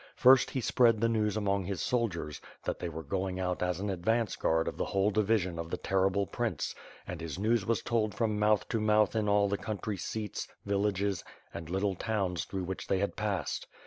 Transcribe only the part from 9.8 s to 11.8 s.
seats, villages, and